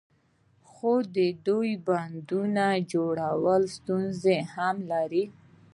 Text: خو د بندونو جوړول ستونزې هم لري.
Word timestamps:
خو 0.69 0.93
د 1.15 1.17
بندونو 1.85 2.69
جوړول 2.91 3.63
ستونزې 3.77 4.37
هم 4.53 4.75
لري. 4.91 5.25